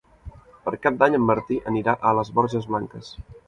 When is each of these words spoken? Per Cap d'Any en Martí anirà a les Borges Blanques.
Per 0.67 0.73
Cap 0.85 0.97
d'Any 1.03 1.19
en 1.19 1.23
Martí 1.31 1.59
anirà 1.75 1.97
a 2.13 2.17
les 2.21 2.35
Borges 2.41 2.69
Blanques. 2.75 3.17